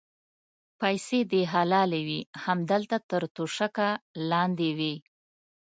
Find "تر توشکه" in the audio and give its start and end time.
3.09-3.89